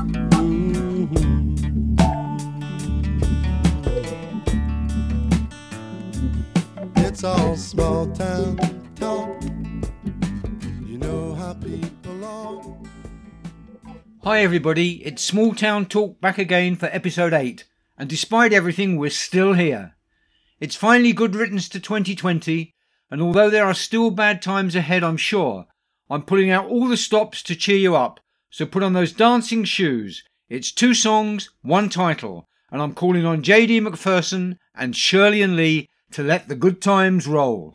Hi, 0.00 0.06
everybody. 14.40 15.04
It's 15.04 15.22
Small 15.22 15.54
Town 15.54 15.84
Talk 15.84 16.18
back 16.18 16.38
again 16.38 16.76
for 16.76 16.86
episode 16.86 17.34
8. 17.34 17.66
And 17.98 18.08
despite 18.08 18.54
everything, 18.54 18.96
we're 18.96 19.10
still 19.10 19.52
here. 19.52 19.96
It's 20.60 20.76
finally 20.76 21.12
good 21.12 21.34
riddance 21.34 21.68
to 21.68 21.78
2020. 21.78 22.74
And 23.10 23.20
although 23.20 23.50
there 23.50 23.66
are 23.66 23.74
still 23.74 24.10
bad 24.10 24.40
times 24.40 24.74
ahead, 24.74 25.04
I'm 25.04 25.18
sure, 25.18 25.66
I'm 26.08 26.22
pulling 26.22 26.50
out 26.50 26.70
all 26.70 26.88
the 26.88 26.96
stops 26.96 27.42
to 27.42 27.54
cheer 27.54 27.76
you 27.76 27.94
up 27.96 28.18
so 28.50 28.66
put 28.66 28.82
on 28.82 28.92
those 28.92 29.12
dancing 29.12 29.64
shoes. 29.64 30.24
It's 30.48 30.72
two 30.72 30.94
songs, 30.94 31.50
one 31.62 31.88
title, 31.88 32.48
and 32.70 32.82
I'm 32.82 32.94
calling 32.94 33.24
on 33.24 33.42
JD 33.42 33.80
McPherson 33.86 34.56
and 34.74 34.96
Shirley 34.96 35.42
and 35.42 35.56
Lee 35.56 35.88
to 36.12 36.22
let 36.22 36.48
the 36.48 36.56
good 36.56 36.82
times 36.82 37.26
roll. 37.26 37.72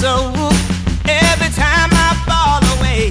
so 0.00 0.32
every 1.04 1.50
time 1.52 1.90
I 1.92 2.10
fall 2.26 2.62
away. 2.78 3.10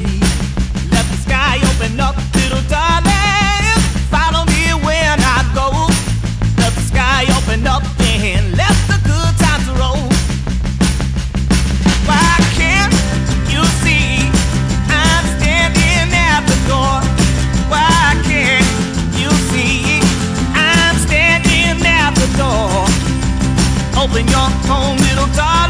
Let 0.89 1.05
the 1.11 1.17
sky 1.21 1.58
open 1.69 2.00
up, 2.00 2.16
little 2.33 2.63
darling. 2.67 2.98
The 5.53 6.81
sky 6.81 7.25
up 7.30 7.47
and 7.50 7.67
the 8.88 9.00
good 9.03 9.33
times 9.38 9.67
roll. 9.80 10.06
Why 12.06 12.36
can't 12.59 12.94
you 13.50 13.64
see 13.81 14.30
I'm 14.88 15.25
standing 15.38 16.14
at 16.14 16.45
the 16.45 16.58
door? 16.69 17.02
Why 17.67 18.16
can't 18.30 18.66
you 19.17 19.30
see 19.50 20.00
I'm 20.53 20.95
standing 21.08 21.86
at 21.86 22.13
the 22.13 22.30
door? 22.38 22.86
Open 24.03 24.28
your 24.28 24.50
home, 24.69 24.97
little 24.97 25.28
door. 25.36 25.69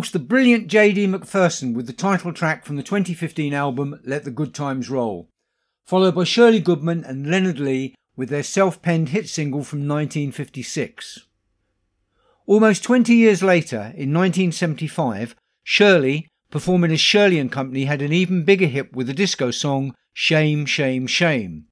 Course, 0.00 0.10
the 0.12 0.18
brilliant 0.18 0.68
J.D. 0.68 1.08
McPherson 1.08 1.74
with 1.74 1.86
the 1.86 1.92
title 1.92 2.32
track 2.32 2.64
from 2.64 2.76
the 2.76 2.82
2015 2.82 3.52
album 3.52 4.00
Let 4.02 4.24
the 4.24 4.30
Good 4.30 4.54
Times 4.54 4.88
Roll, 4.88 5.28
followed 5.84 6.14
by 6.14 6.24
Shirley 6.24 6.58
Goodman 6.58 7.04
and 7.04 7.30
Leonard 7.30 7.60
Lee 7.60 7.94
with 8.16 8.30
their 8.30 8.42
self 8.42 8.80
penned 8.80 9.10
hit 9.10 9.28
single 9.28 9.62
from 9.62 9.80
1956. 9.80 11.26
Almost 12.46 12.82
20 12.82 13.14
years 13.14 13.42
later, 13.42 13.92
in 13.94 14.14
1975, 14.14 15.36
Shirley, 15.64 16.28
performing 16.50 16.92
as 16.92 17.00
Shirley 17.00 17.38
and 17.38 17.52
Company, 17.52 17.84
had 17.84 18.00
an 18.00 18.14
even 18.14 18.42
bigger 18.42 18.68
hit 18.68 18.96
with 18.96 19.06
the 19.06 19.12
disco 19.12 19.50
song 19.50 19.94
Shame, 20.14 20.64
Shame, 20.64 21.06
Shame, 21.08 21.66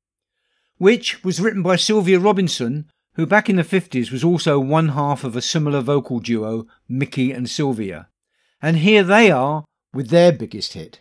which 0.76 1.25
was 1.25 1.40
written 1.40 1.62
by 1.62 1.76
Sylvia 1.76 2.19
Robinson, 2.19 2.90
who 3.14 3.25
back 3.25 3.48
in 3.48 3.56
the 3.56 3.62
50s 3.62 4.12
was 4.12 4.22
also 4.22 4.60
one 4.60 4.88
half 4.88 5.25
of 5.25 5.34
a 5.34 5.40
similar 5.40 5.80
vocal 5.80 6.20
duo, 6.20 6.66
Mickey 6.90 7.32
and 7.32 7.48
Sylvia. 7.48 8.06
And 8.60 8.78
here 8.78 9.05
they 9.05 9.31
are 9.31 9.64
with 9.94 10.08
their 10.08 10.32
biggest 10.32 10.72
hit. 10.72 11.00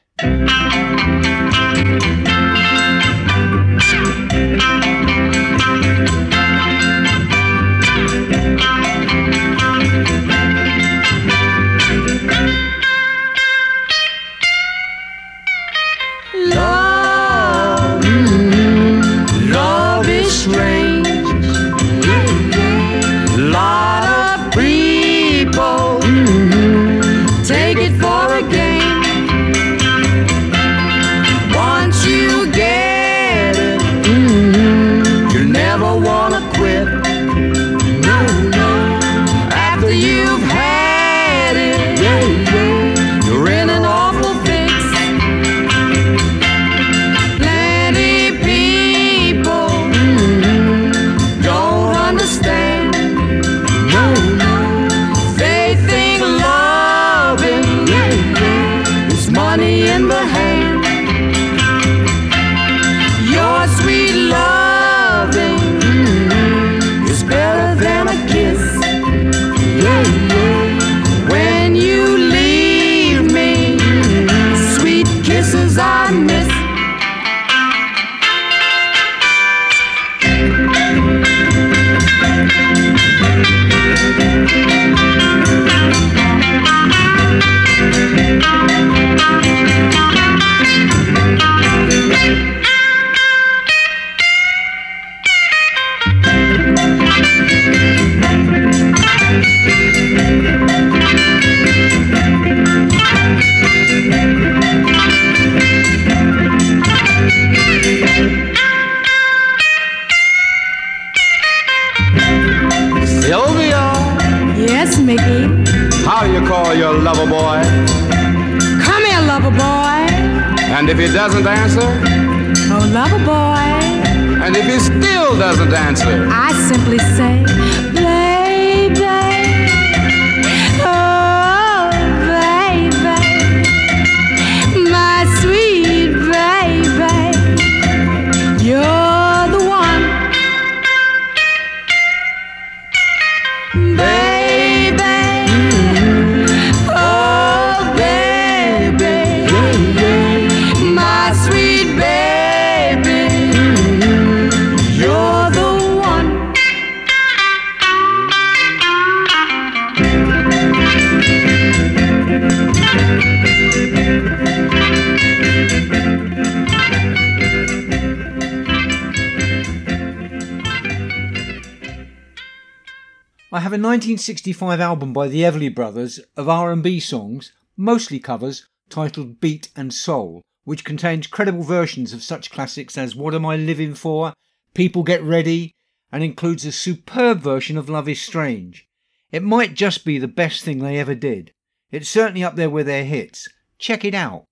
Have 173.67 173.74
a 173.74 173.83
1965 173.83 174.79
album 174.79 175.12
by 175.12 175.27
the 175.27 175.41
Everly 175.41 175.75
Brothers 175.75 176.21
of 176.38 176.47
R&B 176.47 177.01
songs, 177.01 177.51
mostly 177.75 178.17
covers, 178.17 178.65
titled 178.89 179.41
Beat 179.41 179.71
and 179.75 179.93
Soul, 179.93 180.41
which 180.63 180.86
contains 180.86 181.27
credible 181.27 181.63
versions 181.63 182.13
of 182.13 182.24
such 182.24 182.50
classics 182.50 182.97
as 182.97 183.13
What 183.13 183.36
Am 183.36 183.45
I 183.45 183.57
Living 183.57 183.93
For, 183.93 184.31
People 184.74 185.03
Get 185.03 185.21
Ready, 185.21 185.74
and 186.13 186.24
includes 186.24 186.63
a 186.63 186.71
superb 186.71 187.39
version 187.39 187.77
of 187.77 187.89
Love 187.89 188.07
is 188.07 188.21
Strange. 188.21 188.88
It 189.33 189.43
might 189.43 189.74
just 189.74 190.05
be 190.05 190.17
the 190.17 190.29
best 190.29 190.63
thing 190.63 190.79
they 190.79 190.97
ever 190.97 191.13
did. 191.13 191.51
It's 191.91 192.07
certainly 192.07 192.45
up 192.45 192.55
there 192.55 192.69
with 192.69 192.86
their 192.86 193.03
hits. 193.03 193.50
Check 193.79 194.05
it 194.05 194.13
out. 194.13 194.45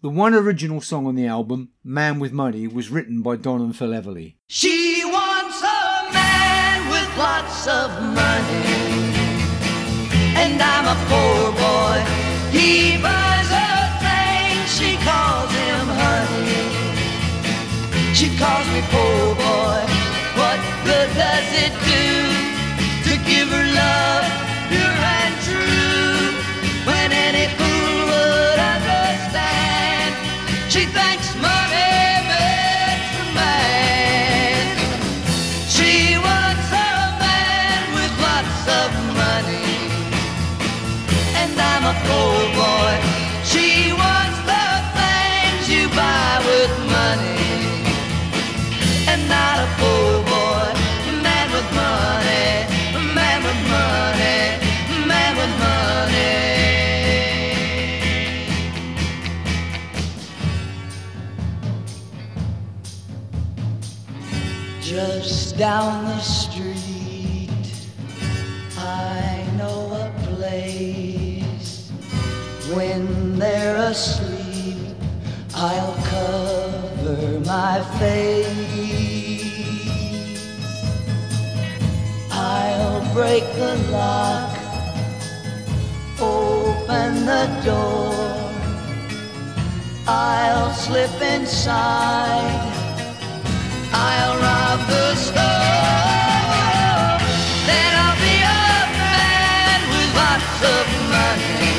The 0.00 0.10
one 0.10 0.32
original 0.32 0.80
song 0.80 1.08
on 1.08 1.16
the 1.16 1.26
album, 1.26 1.70
Man 1.82 2.20
with 2.20 2.30
Money, 2.30 2.68
was 2.68 2.88
written 2.88 3.20
by 3.20 3.34
Don 3.34 3.62
and 3.62 3.76
Phil 3.76 3.90
Everly. 3.90 4.36
She 4.46 5.02
wants 5.04 5.60
a 5.60 5.79
lots 7.20 7.66
of 7.68 7.88
money. 8.00 9.12
And 10.42 10.56
I'm 10.72 10.86
a 10.96 10.98
poor 11.10 11.42
boy. 11.64 11.98
He 12.56 12.96
buys 13.04 13.48
her 13.60 13.82
things, 14.06 14.66
she 14.78 14.90
calls 15.08 15.52
him 15.62 15.84
honey. 16.02 16.64
She 18.18 18.28
calls 18.40 18.66
me 18.74 18.80
poor 18.94 19.24
boy. 19.44 19.82
What 20.40 20.60
good 20.88 21.10
does 21.24 21.48
it 21.64 21.72
do 21.92 22.08
to 23.06 23.12
give 23.30 23.48
her 23.56 23.66
love, 23.82 24.24
pure 24.70 24.96
and 25.20 25.34
true? 25.44 26.24
When 26.88 27.08
any 27.28 27.46
fool 27.58 27.96
would 28.10 28.60
understand, 28.74 30.10
she 30.72 30.82
thinks 30.96 31.29
Just 64.90 65.56
down 65.56 66.04
the 66.04 66.18
street, 66.18 67.48
I 68.76 69.46
know 69.56 69.86
a 69.92 70.10
place 70.26 71.90
when 72.74 73.38
they're 73.38 73.76
asleep, 73.76 74.96
I'll 75.54 75.94
cover 76.06 77.38
my 77.46 77.80
face. 78.00 78.56
I'll 82.32 83.14
break 83.14 83.44
the 83.62 83.76
lock, 83.92 84.58
open 86.20 87.26
the 87.26 87.46
door. 87.64 88.50
I'll 90.08 90.72
slip 90.72 91.22
inside. 91.22 92.79
Man 98.98 99.80
with 99.90 100.10
lots 100.14 100.60
of 100.74 100.84
money. 101.16 101.74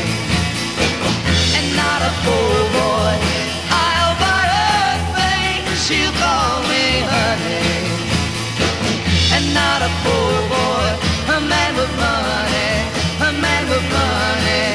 And 1.58 1.68
not 1.76 2.02
a 2.10 2.12
full 2.24 2.64
boy. 2.80 3.16
I'll 3.72 4.16
buy 4.24 4.44
her 4.56 4.92
thing 5.16 5.62
she'll 5.86 6.16
call 6.24 6.62
me 6.72 6.86
honey. 7.12 7.80
And 9.36 9.46
not 9.54 9.80
a 9.90 9.92
full 10.04 10.40
boy. 10.56 10.90
A 11.36 11.40
man 11.54 11.72
with 11.80 11.94
money. 12.08 12.72
A 13.28 13.32
man 13.46 13.64
with 13.72 13.86
money. 14.00 14.66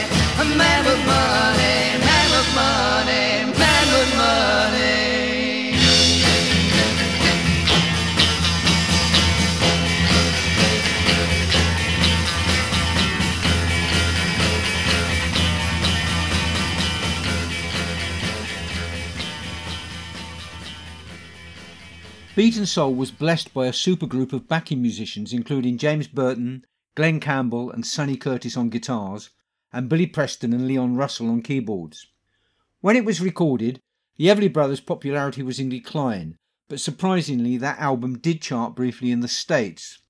A 0.42 0.44
man 0.60 0.80
with 0.88 1.02
money. 1.06 1.76
Man 2.08 2.26
with 2.34 2.48
money 2.54 3.35
Beat 22.36 22.58
and 22.58 22.68
Soul 22.68 22.94
was 22.94 23.10
blessed 23.10 23.54
by 23.54 23.66
a 23.66 23.72
supergroup 23.72 24.34
of 24.34 24.46
backing 24.46 24.82
musicians 24.82 25.32
including 25.32 25.78
James 25.78 26.06
Burton, 26.06 26.66
Glen 26.94 27.18
Campbell 27.18 27.70
and 27.70 27.86
Sonny 27.86 28.18
Curtis 28.18 28.58
on 28.58 28.68
guitars, 28.68 29.30
and 29.72 29.88
Billy 29.88 30.04
Preston 30.04 30.52
and 30.52 30.68
Leon 30.68 30.96
Russell 30.96 31.30
on 31.30 31.40
keyboards. 31.40 32.06
When 32.82 32.94
it 32.94 33.06
was 33.06 33.22
recorded, 33.22 33.80
the 34.18 34.26
Everly 34.26 34.52
Brothers' 34.52 34.82
popularity 34.82 35.42
was 35.42 35.58
in 35.58 35.70
decline, 35.70 36.36
but 36.68 36.78
surprisingly 36.78 37.56
that 37.56 37.78
album 37.78 38.18
did 38.18 38.42
chart 38.42 38.76
briefly 38.76 39.10
in 39.10 39.20
the 39.20 39.28
States. 39.28 40.02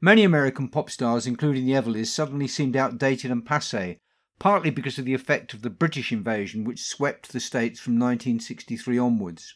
Many 0.00 0.24
American 0.24 0.70
pop 0.70 0.90
stars, 0.90 1.24
including 1.24 1.66
the 1.66 1.74
Everlys, 1.74 2.08
suddenly 2.08 2.48
seemed 2.48 2.74
outdated 2.74 3.30
and 3.30 3.46
passe, 3.46 4.00
partly 4.40 4.70
because 4.70 4.98
of 4.98 5.04
the 5.04 5.14
effect 5.14 5.54
of 5.54 5.62
the 5.62 5.70
British 5.70 6.10
invasion 6.10 6.64
which 6.64 6.82
swept 6.82 7.30
the 7.30 7.38
States 7.38 7.78
from 7.78 7.92
1963 7.92 8.98
onwards. 8.98 9.54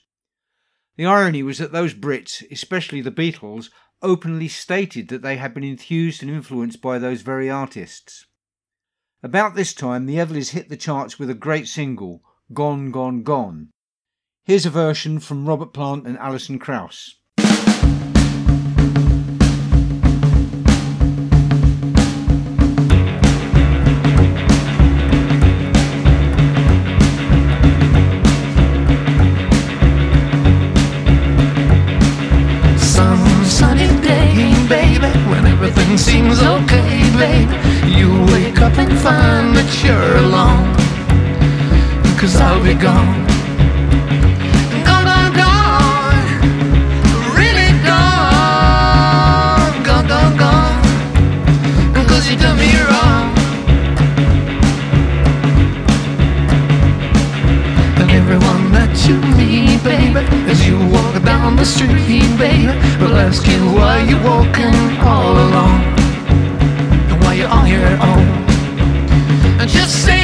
The 0.97 1.07
irony 1.07 1.43
was 1.43 1.59
that 1.59 1.73
those 1.73 1.95
Brits, 1.95 2.43
especially 2.51 3.01
the 3.01 3.11
Beatles, 3.11 3.71
openly 4.01 4.49
stated 4.49 5.09
that 5.09 5.23
they 5.23 5.37
had 5.37 5.55
been 5.55 5.65
enthused 5.65 6.23
and 6.23 6.31
influenced 6.31 6.81
by 6.81 6.99
those 6.99 7.23
very 7.23 7.51
artists. 7.51 8.27
About 9.23 9.55
this 9.55 9.75
time, 9.75 10.07
the 10.07 10.17
Everlys 10.17 10.51
hit 10.51 10.69
the 10.69 10.77
charts 10.77 11.19
with 11.19 11.31
a 11.31 11.35
great 11.35 11.67
single, 11.67 12.23
Gone, 12.53 12.91
Gone, 12.91 13.23
Gone. 13.23 13.71
Here's 14.45 14.67
a 14.67 14.71
version 14.71 15.19
from 15.21 15.49
Robert 15.49 15.73
Plant 15.73 16.07
and 16.07 16.19
Alison 16.19 16.59
Krauss. 16.59 17.17
Cause 42.25 42.37
I'll 42.37 42.63
be 42.65 42.73
gone. 42.73 43.27
Gone, 44.89 45.33
gone. 45.37 46.25
Really 47.37 47.69
gone. 47.85 49.85
Gone, 49.85 50.09
gone, 50.09 50.33
done 52.41 52.57
me 52.57 52.73
wrong. 52.89 53.29
And 58.01 58.09
everyone 58.11 58.73
that 58.73 58.97
you 59.07 59.21
meet, 59.37 59.85
baby, 59.85 60.25
as 60.51 60.67
you 60.67 60.79
walk 60.79 61.23
down 61.23 61.57
the 61.57 61.67
street, 61.67 62.39
baby, 62.39 62.73
will 63.01 63.17
ask 63.17 63.47
you 63.47 63.61
why 63.77 64.01
you 64.01 64.17
walking 64.25 64.75
all 65.03 65.37
alone 65.47 65.83
and 67.11 67.23
why 67.23 67.35
you're 67.35 67.51
on 67.51 67.69
your 67.69 67.87
own. 68.01 68.29
And 69.61 69.69
just 69.69 70.07
say 70.07 70.24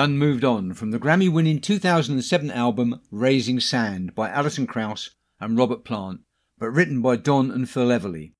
Done 0.00 0.16
Moved 0.16 0.44
On 0.44 0.72
from 0.72 0.92
the 0.92 0.98
Grammy 0.98 1.30
winning 1.30 1.60
2007 1.60 2.50
album 2.52 3.02
Raising 3.10 3.60
Sand 3.60 4.14
by 4.14 4.30
Alison 4.30 4.66
Krauss 4.66 5.10
and 5.38 5.58
Robert 5.58 5.84
Plant, 5.84 6.20
but 6.58 6.70
written 6.70 7.02
by 7.02 7.16
Don 7.16 7.50
and 7.50 7.68
Phil 7.68 7.88
Everly. 7.88 8.32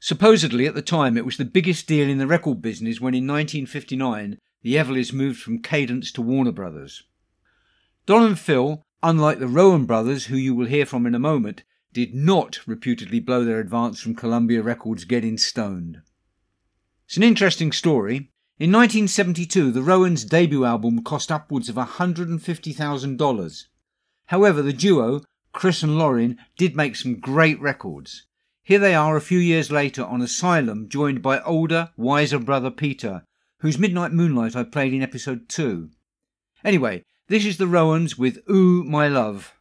Supposedly 0.00 0.66
at 0.66 0.74
the 0.74 0.80
time 0.80 1.18
it 1.18 1.26
was 1.26 1.36
the 1.36 1.44
biggest 1.44 1.86
deal 1.86 2.08
in 2.08 2.16
the 2.16 2.26
record 2.26 2.62
business 2.62 3.02
when 3.02 3.12
in 3.12 3.26
1959 3.26 4.38
the 4.62 4.76
Everlys 4.76 5.12
moved 5.12 5.42
from 5.42 5.60
Cadence 5.60 6.10
to 6.12 6.22
Warner 6.22 6.52
Brothers. 6.52 7.02
Don 8.06 8.22
and 8.22 8.38
Phil, 8.38 8.82
unlike 9.02 9.40
the 9.40 9.46
Rowan 9.46 9.84
brothers, 9.84 10.24
who 10.24 10.38
you 10.38 10.54
will 10.54 10.68
hear 10.68 10.86
from 10.86 11.04
in 11.04 11.14
a 11.14 11.18
moment, 11.18 11.64
did 11.92 12.14
not 12.14 12.66
reputedly 12.66 13.20
blow 13.20 13.44
their 13.44 13.60
advance 13.60 14.00
from 14.00 14.14
Columbia 14.14 14.62
Records 14.62 15.04
getting 15.04 15.36
stoned. 15.36 16.00
It's 17.04 17.18
an 17.18 17.22
interesting 17.22 17.72
story. 17.72 18.30
In 18.60 18.72
1972, 18.72 19.70
the 19.70 19.82
Rowans' 19.82 20.24
debut 20.24 20.64
album 20.64 21.04
cost 21.04 21.30
upwards 21.30 21.68
of 21.68 21.76
$150,000. 21.76 23.64
However, 24.26 24.62
the 24.62 24.72
duo, 24.72 25.20
Chris 25.52 25.84
and 25.84 25.96
Lorin, 25.96 26.38
did 26.56 26.74
make 26.74 26.96
some 26.96 27.20
great 27.20 27.60
records. 27.60 28.26
Here 28.64 28.80
they 28.80 28.96
are 28.96 29.16
a 29.16 29.20
few 29.20 29.38
years 29.38 29.70
later 29.70 30.04
on 30.04 30.20
Asylum, 30.22 30.88
joined 30.88 31.22
by 31.22 31.40
older, 31.42 31.90
wiser 31.96 32.40
brother 32.40 32.72
Peter, 32.72 33.22
whose 33.60 33.78
Midnight 33.78 34.10
Moonlight 34.12 34.56
I 34.56 34.64
played 34.64 34.92
in 34.92 35.04
episode 35.04 35.48
2. 35.48 35.90
Anyway, 36.64 37.04
this 37.28 37.44
is 37.44 37.58
the 37.58 37.68
Rowans 37.68 38.18
with 38.18 38.40
Ooh 38.50 38.82
My 38.82 39.06
Love. 39.06 39.54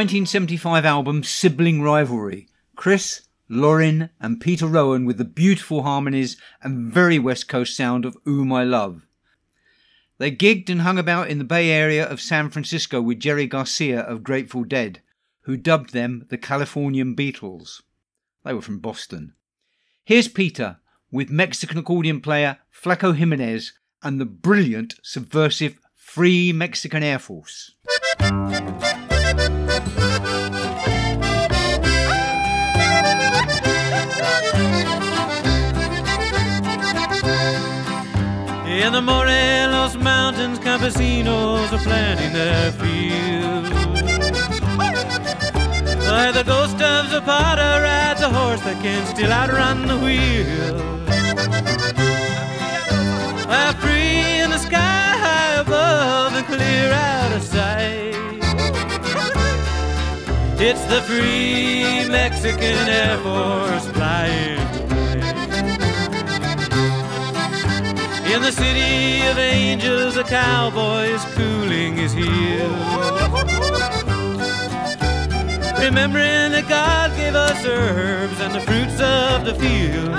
1975 0.00 0.86
album 0.86 1.22
Sibling 1.22 1.82
Rivalry, 1.82 2.48
Chris, 2.74 3.28
Lorin, 3.50 4.08
and 4.18 4.40
Peter 4.40 4.66
Rowan 4.66 5.04
with 5.04 5.18
the 5.18 5.26
beautiful 5.26 5.82
harmonies 5.82 6.38
and 6.62 6.90
very 6.90 7.18
West 7.18 7.48
Coast 7.48 7.76
sound 7.76 8.06
of 8.06 8.16
Ooh 8.26 8.46
My 8.46 8.64
Love. 8.64 9.06
They 10.16 10.30
gigged 10.30 10.70
and 10.70 10.80
hung 10.80 10.98
about 10.98 11.28
in 11.28 11.36
the 11.36 11.44
Bay 11.44 11.68
Area 11.68 12.08
of 12.08 12.18
San 12.18 12.48
Francisco 12.48 13.02
with 13.02 13.20
Jerry 13.20 13.46
Garcia 13.46 14.00
of 14.00 14.22
Grateful 14.22 14.64
Dead, 14.64 15.02
who 15.42 15.58
dubbed 15.58 15.92
them 15.92 16.24
the 16.30 16.38
Californian 16.38 17.14
Beatles. 17.14 17.82
They 18.42 18.54
were 18.54 18.62
from 18.62 18.78
Boston. 18.78 19.34
Here's 20.02 20.28
Peter 20.28 20.78
with 21.12 21.28
Mexican 21.28 21.76
accordion 21.76 22.22
player 22.22 22.56
Flaco 22.72 23.14
Jimenez 23.14 23.74
and 24.02 24.18
the 24.18 24.24
brilliant, 24.24 24.94
subversive 25.02 25.78
Free 25.94 26.54
Mexican 26.54 27.02
Air 27.02 27.18
Force. 27.18 27.74
In 38.80 38.94
the 38.94 39.02
Morelos 39.02 39.94
Mountains, 39.96 40.58
campesinos 40.58 41.70
are 41.70 41.84
planting 41.84 42.32
their 42.32 42.72
fields. 42.72 43.68
Where 46.08 46.32
the 46.32 46.44
ghost 46.44 46.80
of 46.80 47.10
Zapata 47.10 47.82
rides 47.82 48.22
a 48.22 48.30
horse 48.30 48.62
that 48.62 48.80
can 48.82 49.04
still 49.06 49.32
outrun 49.32 49.86
the 49.86 49.98
wheel. 49.98 50.78
Free 53.80 54.40
in 54.42 54.50
the 54.50 54.58
sky 54.58 54.78
high 55.24 55.60
above 55.60 56.34
and 56.34 56.46
clear 56.46 56.92
out 56.92 57.32
of 57.32 57.42
sight. 57.42 58.14
It's 60.58 60.84
the 60.86 61.02
free 61.02 62.08
Mexican 62.08 62.88
Air 62.88 63.18
Force 63.18 63.86
flying 63.88 64.69
In 68.32 68.42
the 68.42 68.52
city 68.52 69.26
of 69.26 69.38
angels, 69.38 70.16
a 70.16 70.22
cowboy 70.22 71.06
is 71.06 71.24
cooling 71.34 71.96
his 71.96 72.12
heels. 72.12 72.70
Remembering 75.80 76.52
that 76.52 76.66
God 76.68 77.10
gave 77.16 77.34
us 77.34 77.64
herbs 77.66 78.38
and 78.40 78.54
the 78.54 78.60
fruits 78.60 79.00
of 79.00 79.44
the 79.44 79.54
field. 79.56 80.12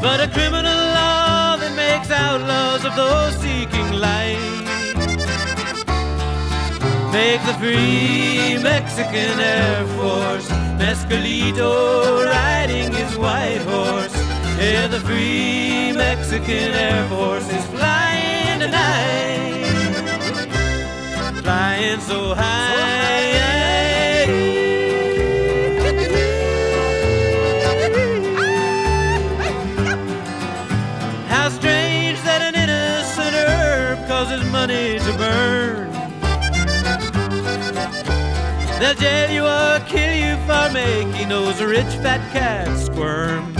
But 0.00 0.20
a 0.20 0.28
criminal 0.28 0.80
law 0.94 1.56
that 1.56 1.74
makes 1.74 2.12
outlaws 2.12 2.84
of 2.84 2.94
those 2.94 3.34
seeking 3.42 3.90
light. 3.90 4.38
Make 7.12 7.44
the 7.44 7.54
free 7.54 8.56
Mexican 8.62 9.40
Air 9.40 9.84
Force 9.98 10.48
Mescalito 10.78 12.24
riding 12.24 12.92
his 12.92 13.16
white 13.16 13.62
horse. 13.62 14.23
Yeah, 14.56 14.86
the 14.86 15.00
free 15.00 15.92
Mexican 15.92 16.72
Air 16.72 17.08
Force 17.08 17.48
is 17.50 17.66
flying 17.66 18.60
tonight. 18.60 19.64
Flying 21.42 22.00
so 22.00 22.34
high. 22.34 22.94
How 31.28 31.48
strange 31.50 32.22
that 32.22 32.40
an 32.40 32.54
innocent 32.54 33.34
herb 33.34 34.06
causes 34.06 34.44
money 34.50 34.98
to 35.00 35.12
burn. 35.18 35.90
They'll 38.78 38.94
jail 38.94 39.30
you 39.30 39.44
or 39.44 39.80
kill 39.86 40.14
you 40.14 40.36
for 40.46 40.72
making 40.72 41.28
those 41.28 41.60
rich 41.60 41.92
fat 42.02 42.32
cats 42.32 42.86
squirm. 42.86 43.53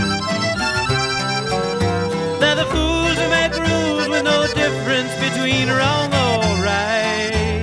Between 5.35 5.67
wrong 5.69 6.07
or 6.13 6.63
right. 6.63 7.61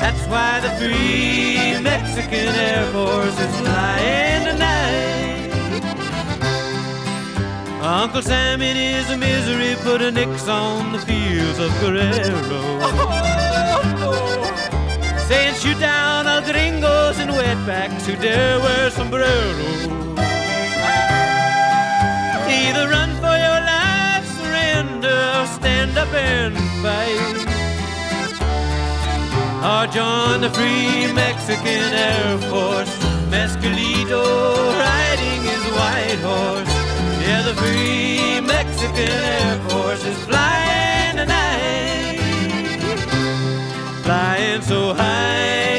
That's 0.00 0.26
why 0.26 0.58
the 0.60 0.70
free 0.78 1.80
Mexican 1.80 2.48
Air 2.54 2.84
Force 2.92 3.38
is 3.38 3.56
flying 3.60 4.44
tonight. 4.44 5.50
Uncle 7.82 8.22
Sam 8.22 8.60
in 8.62 8.76
his 8.76 9.16
misery 9.16 9.76
put 9.82 10.02
a 10.02 10.10
nix 10.10 10.48
on 10.48 10.92
the 10.92 10.98
fields 10.98 11.58
of 11.60 11.70
Guerrero. 11.80 12.62
Saying 15.28 15.54
shoot 15.54 15.78
down 15.78 16.26
all 16.26 16.42
gringos 16.42 17.18
and 17.20 17.30
wetbacks 17.30 18.06
who 18.06 18.16
dare 18.16 18.58
wear 18.58 18.90
sombreros. 18.90 19.86
Either 22.50 22.88
run 22.88 23.17
stand 25.60 25.98
up 25.98 26.12
and 26.14 26.54
fight. 26.82 27.46
Ah, 29.60 29.82
or 29.82 29.86
join 29.96 30.40
the 30.40 30.50
free 30.50 31.12
Mexican 31.12 31.88
Air 32.08 32.38
Force, 32.50 32.94
Mescalito 33.32 34.24
riding 34.86 35.40
his 35.50 35.64
white 35.78 36.20
horse. 36.28 36.74
Yeah, 37.24 37.42
the 37.48 37.54
free 37.60 38.40
Mexican 38.40 39.18
Air 39.36 39.56
Force 39.68 40.04
is 40.12 40.18
flying 40.28 41.16
tonight, 41.16 42.18
flying 44.04 44.62
so 44.62 44.94
It 44.94 45.77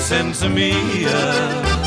sends 0.00 0.42
me 0.48 0.72
a 1.04 1.79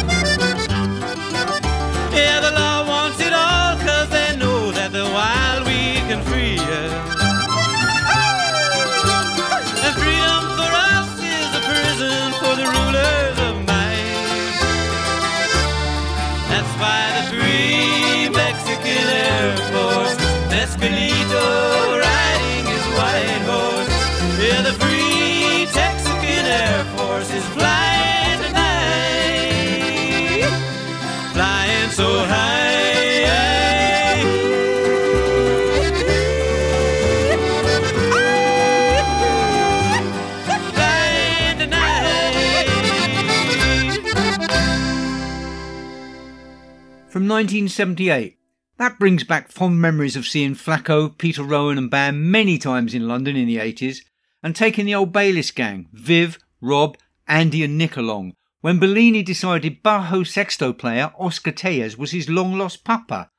from 47.14 47.28
1978. 47.28 48.40
That 48.78 48.98
brings 48.98 49.24
back 49.24 49.52
fond 49.52 49.80
memories 49.80 50.16
of 50.16 50.26
seeing 50.26 50.56
Flaco, 50.56 51.16
Peter 51.16 51.44
Rowan, 51.44 51.78
and 51.78 51.92
Bam 51.92 52.32
many 52.32 52.58
times 52.58 52.96
in 52.96 53.08
London 53.08 53.36
in 53.36 53.46
the 53.46 53.58
80s, 53.58 54.00
and 54.42 54.56
taking 54.56 54.88
the 54.88 54.96
old 54.96 55.14
Bayliss 55.14 55.52
gang, 55.52 55.90
Viv, 55.94 56.40
Rob, 56.60 56.98
Andy, 57.28 57.64
and 57.64 57.78
Nick 57.78 57.98
along, 57.98 58.34
when 58.62 58.80
Bellini 58.80 59.22
decided 59.22 59.84
Bajo 59.84 60.26
sexto 60.26 60.74
player 60.74 61.14
Oscar 61.20 61.52
Tellez 61.52 61.96
was 62.00 62.10
his 62.10 62.32
long 62.32 62.58
lost 62.58 62.84
papa. 62.84 63.30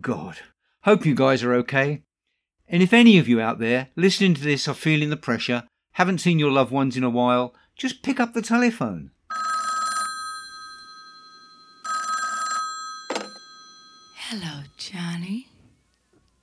God, 0.00 0.38
hope 0.84 1.04
you 1.04 1.14
guys 1.14 1.42
are 1.42 1.52
okay. 1.56 2.04
And 2.66 2.82
if 2.82 2.94
any 2.94 3.18
of 3.18 3.28
you 3.28 3.42
out 3.42 3.58
there 3.58 3.88
listening 3.94 4.32
to 4.36 4.42
this 4.42 4.66
are 4.66 4.72
feeling 4.72 5.10
the 5.10 5.18
pressure, 5.18 5.64
haven't 5.92 6.22
seen 6.22 6.38
your 6.38 6.50
loved 6.50 6.72
ones 6.72 6.96
in 6.96 7.04
a 7.04 7.10
while, 7.10 7.54
just 7.76 8.02
pick 8.02 8.18
up 8.18 8.32
the 8.32 8.40
telephone. 8.40 9.10
Johnny? 14.90 15.46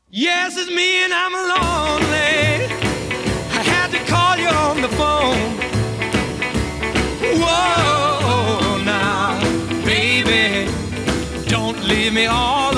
Yes, 0.09 0.57
it's 0.57 0.69
me 0.69 1.03
and 1.03 1.13
I'm 1.13 1.33
lonely. 1.33 2.73
I 3.51 3.61
had 3.73 3.91
to 3.91 3.99
call 4.09 4.37
you 4.37 4.47
on 4.47 4.81
the 4.81 4.87
phone. 4.99 5.57
Whoa, 7.41 8.81
now, 8.85 9.41
baby, 9.83 10.71
don't 11.49 11.83
leave 11.83 12.13
me 12.13 12.27
all. 12.27 12.68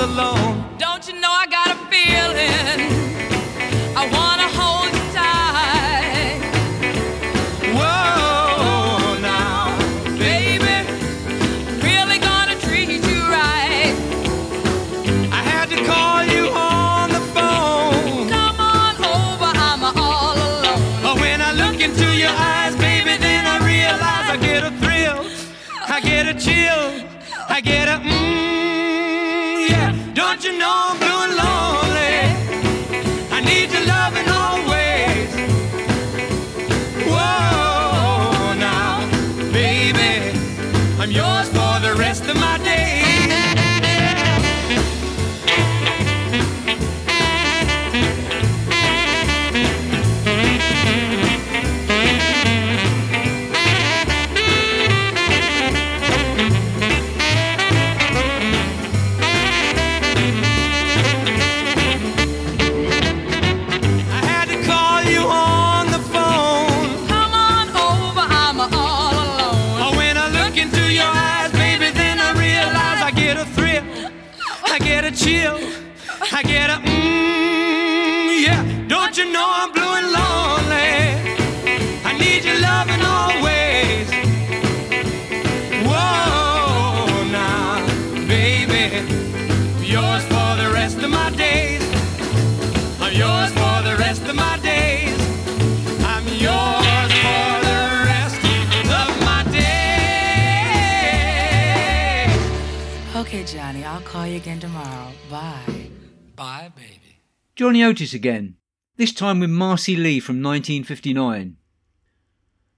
notice 107.92 108.14
again, 108.14 108.56
this 108.96 109.12
time 109.12 109.38
with 109.38 109.50
Marci 109.50 109.98
Lee 109.98 110.18
from 110.18 110.36
1959. 110.36 111.58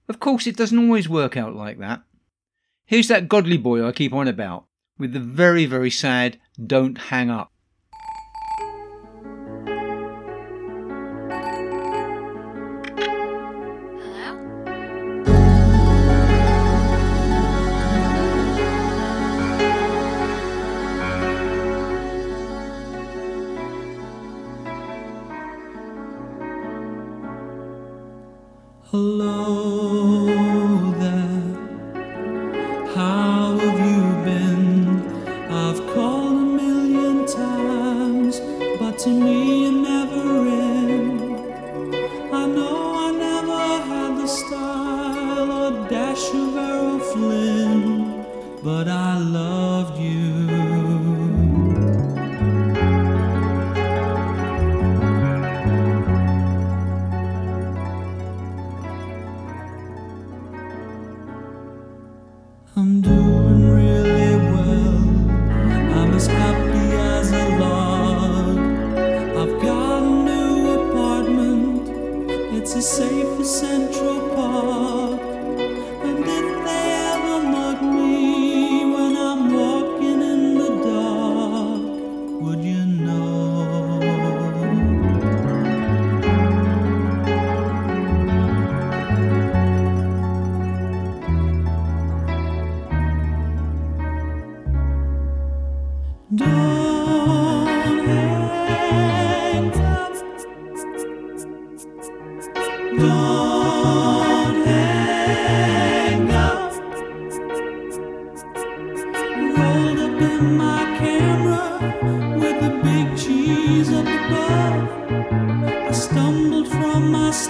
Of 0.09 0.19
course, 0.19 0.45
it 0.45 0.57
doesn't 0.57 0.77
always 0.77 1.07
work 1.07 1.37
out 1.37 1.55
like 1.55 1.79
that. 1.79 2.01
Here's 2.85 3.07
that 3.07 3.29
Godley 3.29 3.55
boy 3.55 3.87
I 3.87 3.93
keep 3.93 4.11
on 4.11 4.27
about, 4.27 4.65
with 4.99 5.13
the 5.13 5.21
very, 5.21 5.65
very 5.65 5.89
sad 5.89 6.37
Don't 6.61 6.97
Hang 6.97 7.29
Up. 7.29 7.53
alone. 28.95 30.04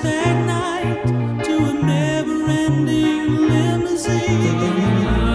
that 0.06 0.38
night 0.54 1.44
to 1.46 1.54
a 1.72 1.74
never-ending 1.74 3.28
limousine. 3.50 5.35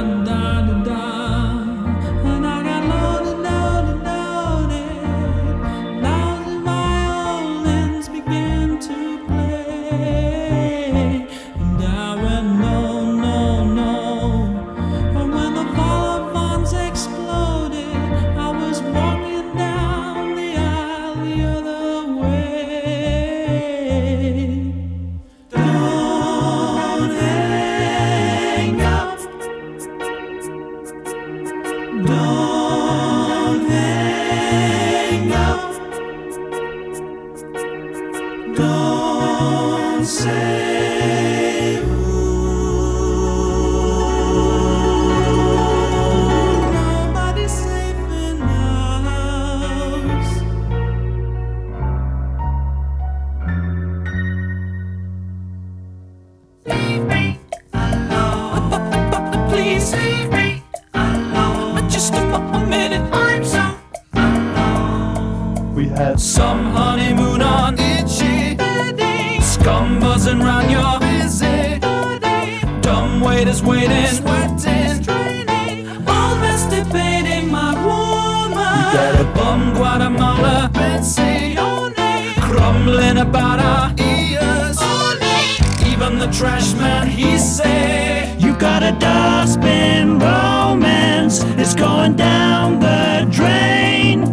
dustbin 88.93 90.19
romance 90.19 91.45
is 91.59 91.75
going 91.75 92.17
down 92.17 92.81
the 92.81 93.27
drain. 93.31 94.25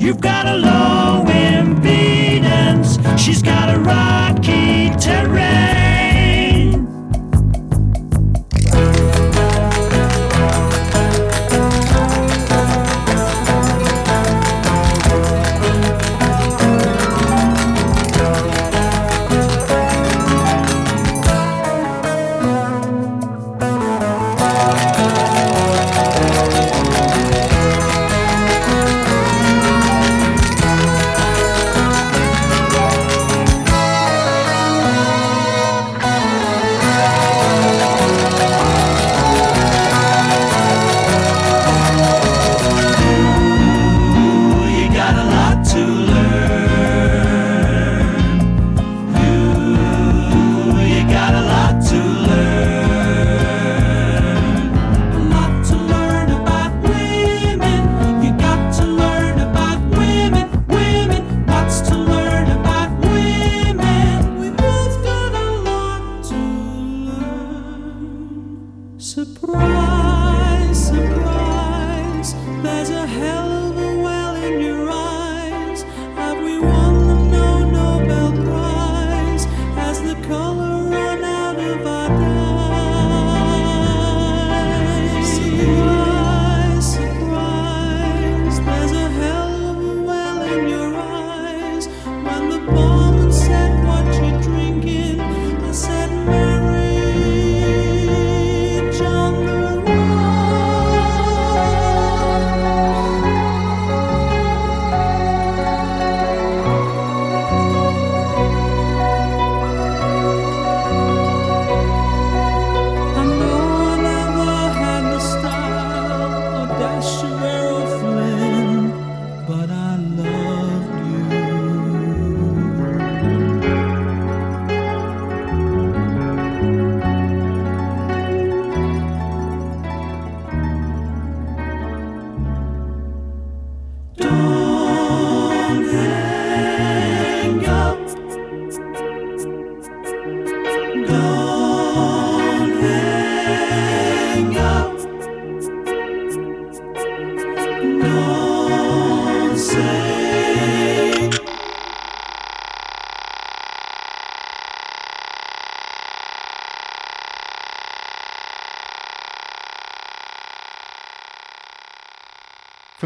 You've 0.00 0.20
got 0.20 0.46
a 0.46 0.56
low 0.56 1.24
impedance, 1.26 2.98
she's 3.18 3.42
got 3.42 3.74
a 3.74 3.78
rocky 3.78 4.90
terrain. 4.98 5.91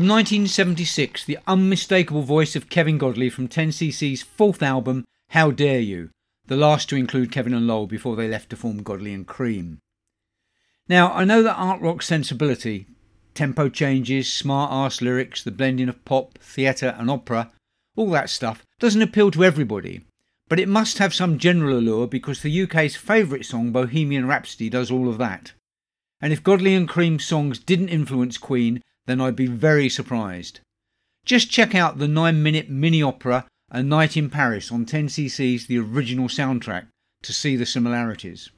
1976, 0.08 1.24
the 1.24 1.38
unmistakable 1.46 2.22
voice 2.22 2.54
of 2.54 2.68
Kevin 2.68 2.98
Godley 2.98 3.30
from 3.30 3.48
10cc's 3.48 4.22
fourth 4.22 4.62
album, 4.62 5.04
How 5.30 5.50
Dare 5.50 5.80
You, 5.80 6.10
the 6.46 6.56
last 6.56 6.88
to 6.88 6.96
include 6.96 7.32
Kevin 7.32 7.54
and 7.54 7.66
Lol 7.66 7.86
before 7.86 8.16
they 8.16 8.28
left 8.28 8.50
to 8.50 8.56
form 8.56 8.82
Godley 8.82 9.12
and 9.12 9.26
Creme. 9.26 9.78
Now, 10.88 11.12
I 11.12 11.24
know 11.24 11.42
that 11.42 11.56
art 11.56 11.80
rock 11.80 12.02
sensibility, 12.02 12.86
tempo 13.34 13.68
changes, 13.68 14.32
smart 14.32 14.70
ass 14.72 15.00
lyrics, 15.00 15.42
the 15.42 15.50
blending 15.50 15.88
of 15.88 16.04
pop, 16.04 16.38
theatre, 16.38 16.94
and 16.98 17.10
opera, 17.10 17.50
all 17.96 18.10
that 18.10 18.30
stuff, 18.30 18.62
doesn't 18.78 19.02
appeal 19.02 19.30
to 19.30 19.44
everybody, 19.44 20.02
but 20.48 20.60
it 20.60 20.68
must 20.68 20.98
have 20.98 21.14
some 21.14 21.38
general 21.38 21.78
allure 21.78 22.06
because 22.06 22.42
the 22.42 22.62
UK's 22.62 22.96
favourite 22.96 23.44
song, 23.44 23.72
Bohemian 23.72 24.28
Rhapsody, 24.28 24.68
does 24.68 24.90
all 24.90 25.08
of 25.08 25.18
that. 25.18 25.52
And 26.20 26.32
if 26.32 26.42
Godley 26.42 26.74
and 26.74 26.88
Creme's 26.88 27.24
songs 27.24 27.58
didn't 27.58 27.88
influence 27.88 28.38
Queen, 28.38 28.82
then 29.06 29.20
I'd 29.20 29.36
be 29.36 29.46
very 29.46 29.88
surprised. 29.88 30.60
Just 31.24 31.50
check 31.50 31.74
out 31.74 31.98
the 31.98 32.08
9 32.08 32.42
minute 32.42 32.68
mini 32.68 33.02
opera 33.02 33.46
A 33.70 33.82
Night 33.82 34.16
in 34.16 34.30
Paris 34.30 34.70
on 34.70 34.86
10cc's 34.86 35.66
The 35.66 35.78
Original 35.78 36.28
Soundtrack 36.28 36.86
to 37.22 37.32
see 37.32 37.56
the 37.56 37.66
similarities. 37.66 38.50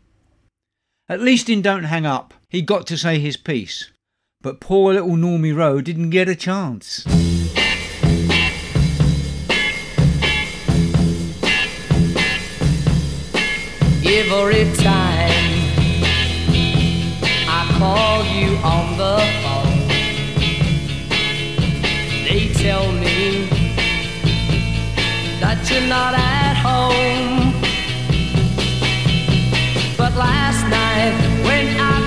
At 1.09 1.21
least 1.21 1.49
in 1.49 1.63
Don't 1.63 1.85
Hang 1.85 2.05
Up, 2.05 2.35
he 2.51 2.61
got 2.61 2.87
to 2.89 2.99
say 2.99 3.19
his 3.19 3.39
piece, 3.39 3.91
but 4.43 4.61
poor 4.61 4.93
little 4.93 5.17
Normie 5.17 5.57
Rowe 5.57 5.81
didn't 5.81 6.11
get 6.11 6.29
a 6.29 6.37
chance. 6.37 7.07
Every 14.05 14.65
time 14.77 15.31
I 17.49 17.77
call 17.79 18.25
you 18.25 18.57
on 18.59 18.99
the 18.99 19.19
phone 19.43 19.68
they 22.29 22.49
tell 22.53 22.93
me 22.93 23.49
that 25.41 25.59
you're 25.71 25.89
not 25.89 26.13
at 26.15 26.57
home. 26.69 27.55
But 29.97 30.15
last 30.15 30.63
night 30.69 31.15
when 31.47 31.81
I 31.81 31.98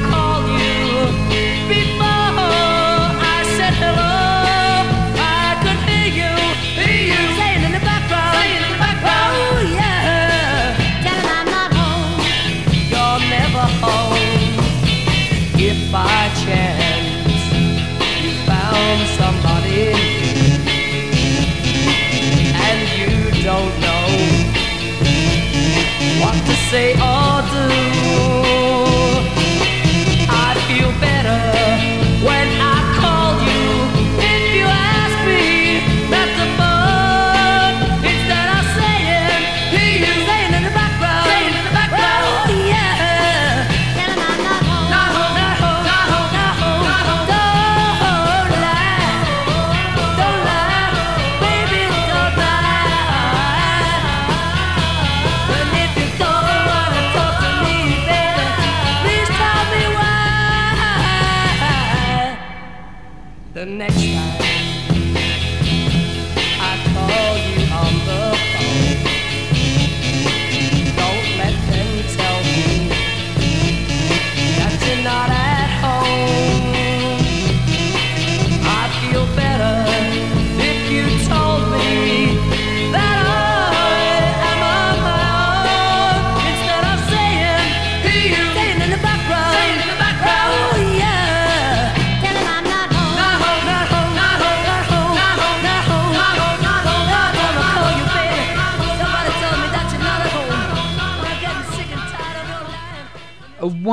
say 26.72 26.94
all 27.02 27.31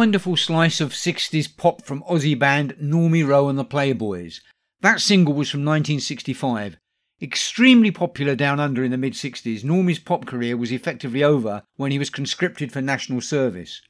wonderful 0.08 0.38
slice 0.38 0.80
of 0.80 0.92
60s 0.92 1.54
pop 1.54 1.84
from 1.84 2.02
Aussie 2.04 2.38
band 2.38 2.74
Normie 2.82 3.28
Rowe 3.28 3.50
and 3.50 3.58
the 3.58 3.62
Playboys. 3.64 4.40
That 4.80 5.02
single 5.02 5.34
was 5.34 5.50
from 5.50 5.66
1965. 5.66 6.78
Extremely 7.20 7.90
popular 7.90 8.34
down 8.34 8.58
under 8.58 8.82
in 8.82 8.90
the 8.90 8.96
mid 8.96 9.12
60s, 9.12 9.62
Normie's 9.62 9.98
pop 9.98 10.24
career 10.24 10.56
was 10.56 10.72
effectively 10.72 11.22
over 11.22 11.62
when 11.76 11.90
he 11.90 11.98
was 11.98 12.08
conscripted 12.08 12.72
for 12.72 12.80
national 12.80 13.20
service. 13.20 13.82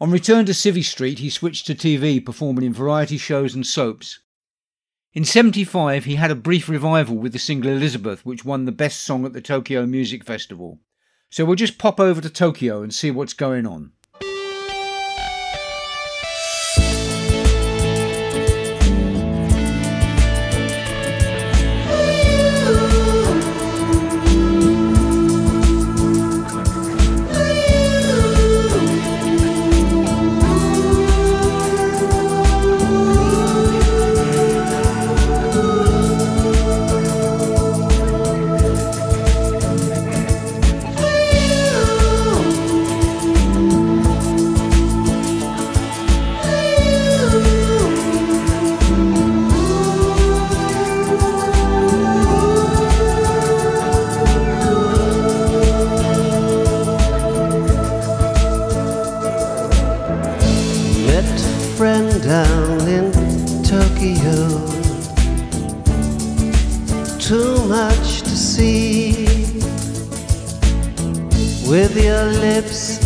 On 0.00 0.10
return 0.10 0.46
to 0.46 0.52
Civvy 0.52 0.84
Street, 0.84 1.20
he 1.20 1.30
switched 1.30 1.64
to 1.68 1.76
TV, 1.76 2.18
performing 2.26 2.64
in 2.64 2.74
variety 2.74 3.16
shows 3.16 3.54
and 3.54 3.64
soaps. 3.64 4.18
In 5.12 5.24
75, 5.24 6.06
he 6.06 6.16
had 6.16 6.32
a 6.32 6.34
brief 6.34 6.68
revival 6.68 7.14
with 7.14 7.32
the 7.32 7.38
single 7.38 7.70
Elizabeth, 7.70 8.26
which 8.26 8.44
won 8.44 8.64
the 8.64 8.72
best 8.72 9.02
song 9.02 9.24
at 9.24 9.32
the 9.32 9.40
Tokyo 9.40 9.86
Music 9.86 10.24
Festival. 10.24 10.80
So 11.30 11.44
we'll 11.44 11.54
just 11.54 11.78
pop 11.78 12.00
over 12.00 12.20
to 12.20 12.30
Tokyo 12.30 12.82
and 12.82 12.92
see 12.92 13.12
what's 13.12 13.32
going 13.32 13.64
on. 13.64 13.92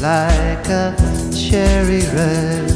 Like 0.04 0.68
a 0.68 0.94
cherry 1.32 2.02
red. 2.12 2.68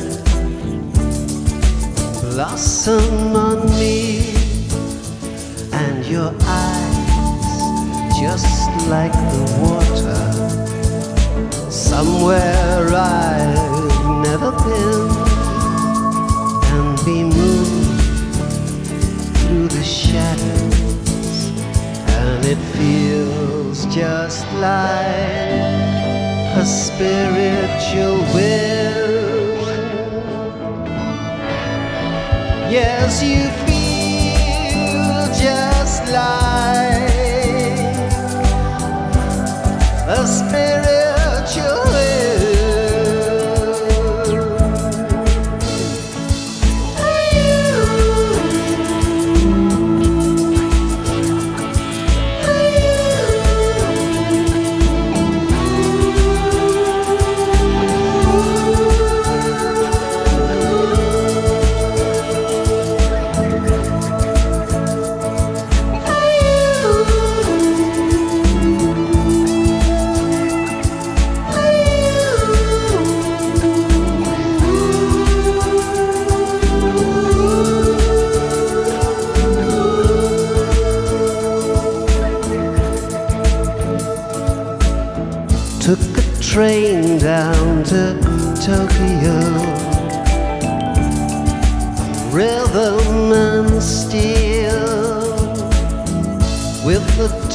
Blossom 2.23 3.37
on 3.37 3.67
me. 3.79 4.33
And 5.81 6.07
your 6.07 6.33
eyes 6.41 7.59
just 8.19 8.71
like 8.95 9.13
the 9.35 9.45
water 9.63 10.23
somewhere 11.71 12.89
I've 12.95 13.99
never 14.29 14.51
been 14.67 15.11
and 16.77 16.97
be 17.05 17.19
moved 17.25 18.01
through 19.39 19.69
the 19.69 19.85
shadows 19.85 21.37
and 22.23 22.45
it 22.47 22.61
feels 22.75 23.85
just 23.95 24.47
like 24.55 25.78
a 26.59 26.67
spiritual 26.67 28.19
will. 28.35 29.59
Yes 32.69 33.23
you 33.23 33.49
feel 33.65 35.27
just 35.41 36.03
like 36.11 36.99
a 40.09 40.27
spiritual 40.27 40.68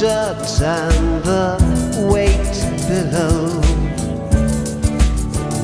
dirt 0.04 0.60
and 0.60 1.24
the 1.24 1.56
weight 2.12 2.56
below, 2.92 3.48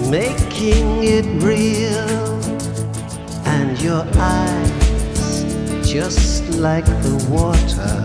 making 0.09 1.05
it 1.05 1.27
real, 1.45 2.09
and 3.45 3.79
your 3.83 4.03
eyes 4.17 5.45
just 5.85 6.49
like 6.55 6.87
the 6.87 7.17
water. 7.29 7.97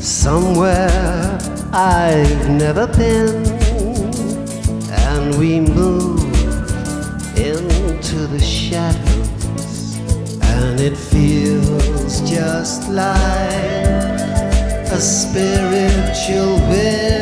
Somewhere 0.00 1.36
I've 1.72 2.48
never 2.50 2.86
been, 2.86 3.44
and 5.08 5.36
we 5.36 5.58
move 5.58 6.22
into 7.36 8.28
the 8.28 8.40
shadows, 8.40 9.96
and 10.42 10.78
it 10.78 10.96
feels 10.96 12.20
just 12.20 12.88
like 12.88 13.91
a 14.92 15.00
spiritual 15.00 16.58
wind. 16.68 17.21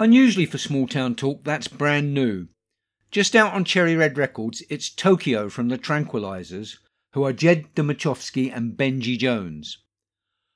Unusually 0.00 0.46
for 0.46 0.58
small 0.58 0.86
town 0.86 1.16
talk, 1.16 1.42
that's 1.42 1.66
brand 1.66 2.14
new. 2.14 2.46
Just 3.10 3.34
out 3.34 3.52
on 3.52 3.64
Cherry 3.64 3.96
Red 3.96 4.16
Records, 4.16 4.62
it's 4.70 4.90
Tokyo 4.90 5.48
from 5.48 5.68
the 5.68 5.76
Tranquilizers, 5.76 6.76
who 7.14 7.24
are 7.24 7.32
Jed 7.32 7.74
Domachowski 7.74 8.54
and 8.54 8.76
Benji 8.76 9.18
Jones. 9.18 9.78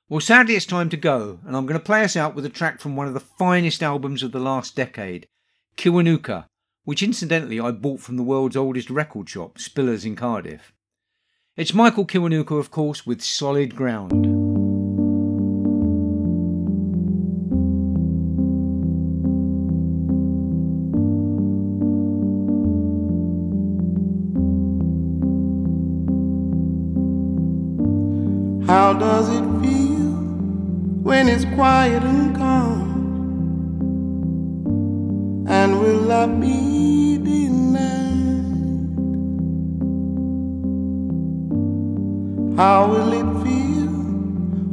Well, 0.07 0.21
sadly, 0.21 0.55
it's 0.55 0.65
time 0.65 0.89
to 0.89 0.97
go, 0.97 1.39
and 1.45 1.57
I'm 1.57 1.65
going 1.65 1.77
to 1.77 1.85
play 1.85 2.05
us 2.05 2.15
out 2.15 2.35
with 2.35 2.45
a 2.45 2.49
track 2.49 2.79
from 2.79 2.95
one 2.95 3.07
of 3.07 3.13
the 3.13 3.19
finest 3.19 3.83
albums 3.83 4.23
of 4.23 4.31
the 4.31 4.39
last 4.39 4.77
decade, 4.77 5.27
Kiwanuka, 5.75 6.45
which 6.85 7.03
incidentally 7.03 7.59
I 7.59 7.71
bought 7.71 7.99
from 7.99 8.15
the 8.15 8.23
world's 8.23 8.55
oldest 8.55 8.89
record 8.89 9.27
shop, 9.27 9.57
Spillers 9.57 10.05
in 10.05 10.15
Cardiff. 10.15 10.71
It's 11.57 11.73
Michael 11.73 12.05
Kiwanuka, 12.05 12.57
of 12.57 12.71
course, 12.71 13.05
with 13.05 13.21
Solid 13.21 13.75
Ground. 13.75 14.42
Quiet 31.63 32.03
and 32.03 32.35
calm? 32.35 32.81
And 35.47 35.79
will 35.79 36.11
I 36.11 36.25
be 36.25 37.17
denied? 37.19 38.57
How 42.57 42.79
will 42.91 43.13
it 43.13 43.29
feel 43.43 43.93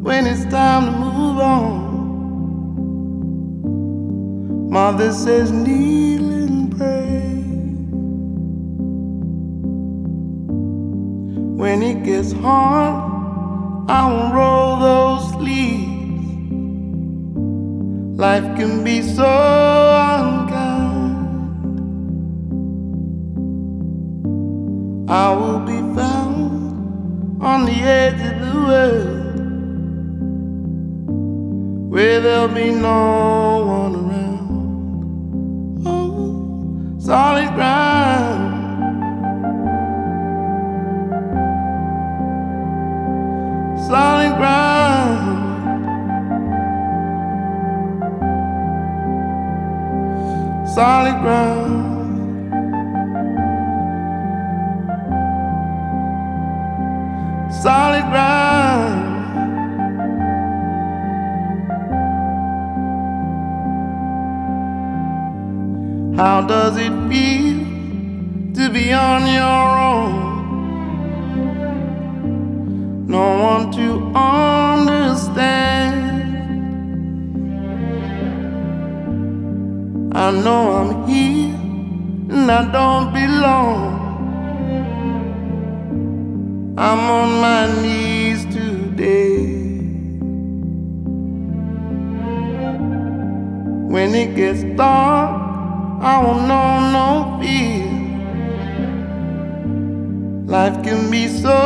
when 0.07 0.27
it's 0.27 0.45
time 0.47 0.85
to 0.87 0.91
move 0.91 1.39
on? 1.39 1.73
Mother 4.71 5.13
says, 5.13 5.53
kneel 5.53 6.29
and 6.43 6.77
pray. 6.77 7.21
When 11.63 11.85
it 11.85 12.03
gets 12.03 12.33
hard, 12.33 12.95
I 13.89 14.11
will 14.11 14.33
roll 14.33 14.81
those 14.81 15.31
sleeves. 15.35 15.80
Life 18.21 18.55
can 18.59 18.85
be 18.85 19.01
so 19.01 19.25
unkind. 19.25 21.17
I 25.09 25.31
will 25.35 25.61
be 25.61 25.79
found 25.97 27.43
on 27.43 27.65
the 27.65 27.81
edge 27.81 28.21
of 28.21 28.39
the 28.45 28.53
world 28.69 29.39
where 31.91 32.21
there'll 32.21 32.49
be 32.49 32.71
no 32.73 33.65
one 33.65 33.95
around. 34.03 35.83
Oh, 35.87 36.99
solid 36.99 37.55
ground. 37.55 37.90
Solid 50.81 51.21
ground. 51.21 52.53
Solid 57.53 58.05
ground. 58.13 59.03
How 66.17 66.41
does 66.49 66.79
it 66.79 66.93
feel 67.11 67.59
to 68.55 68.71
be 68.73 68.95
on 68.95 69.27
your 69.35 69.43
own? 69.43 69.80
I 80.31 80.33
know 80.33 80.65
I'm 80.79 81.09
here 81.09 81.55
and 82.31 82.49
I 82.49 82.71
don't 82.71 83.13
belong. 83.13 83.99
I'm 86.79 87.01
on 87.19 87.41
my 87.41 87.83
knees 87.83 88.45
today. 88.45 89.41
When 93.93 94.15
it 94.15 94.37
gets 94.37 94.63
dark, 94.77 95.31
I 96.01 96.23
won't 96.23 96.47
know 96.47 96.91
no 96.99 97.09
fear. 97.41 97.91
Life 100.47 100.81
can 100.85 101.11
be 101.11 101.27
so 101.27 101.59